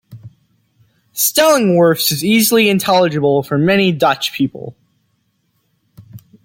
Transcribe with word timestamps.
Stellingwarfs 1.13 2.11
is 2.11 2.25
easily 2.25 2.69
intelligible 2.69 3.43
for 3.43 3.59
many 3.59 3.91
Dutch 3.91 4.33
people. 4.33 4.75